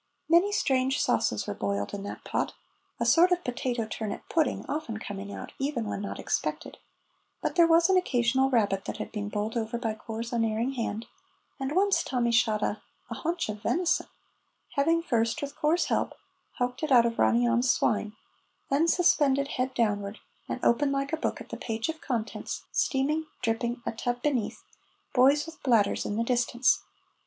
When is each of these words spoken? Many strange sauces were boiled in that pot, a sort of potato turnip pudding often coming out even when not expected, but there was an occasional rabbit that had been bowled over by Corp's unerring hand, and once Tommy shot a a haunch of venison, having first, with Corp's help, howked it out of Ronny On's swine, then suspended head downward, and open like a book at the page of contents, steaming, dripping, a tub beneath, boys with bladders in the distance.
Many 0.27 0.51
strange 0.51 0.99
sauces 0.99 1.45
were 1.45 1.53
boiled 1.53 1.93
in 1.93 2.01
that 2.01 2.23
pot, 2.23 2.55
a 2.99 3.05
sort 3.05 3.31
of 3.31 3.43
potato 3.43 3.85
turnip 3.85 4.27
pudding 4.29 4.65
often 4.67 4.97
coming 4.97 5.31
out 5.31 5.51
even 5.59 5.85
when 5.85 6.01
not 6.01 6.17
expected, 6.17 6.79
but 7.39 7.53
there 7.55 7.67
was 7.67 7.87
an 7.87 7.97
occasional 7.97 8.49
rabbit 8.49 8.85
that 8.85 8.97
had 8.97 9.11
been 9.11 9.29
bowled 9.29 9.55
over 9.55 9.77
by 9.77 9.93
Corp's 9.93 10.33
unerring 10.33 10.71
hand, 10.71 11.05
and 11.59 11.73
once 11.75 12.01
Tommy 12.01 12.31
shot 12.31 12.63
a 12.63 12.81
a 13.11 13.13
haunch 13.13 13.47
of 13.47 13.61
venison, 13.61 14.07
having 14.71 15.03
first, 15.03 15.39
with 15.39 15.55
Corp's 15.55 15.85
help, 15.85 16.15
howked 16.59 16.81
it 16.81 16.91
out 16.91 17.05
of 17.05 17.19
Ronny 17.19 17.47
On's 17.47 17.69
swine, 17.69 18.15
then 18.71 18.87
suspended 18.87 19.49
head 19.49 19.71
downward, 19.75 20.17
and 20.49 20.59
open 20.65 20.91
like 20.91 21.13
a 21.13 21.17
book 21.17 21.39
at 21.39 21.49
the 21.49 21.57
page 21.57 21.89
of 21.89 22.01
contents, 22.01 22.63
steaming, 22.71 23.27
dripping, 23.43 23.83
a 23.85 23.91
tub 23.91 24.23
beneath, 24.23 24.63
boys 25.13 25.45
with 25.45 25.61
bladders 25.61 26.07
in 26.07 26.15
the 26.15 26.23
distance. 26.23 26.81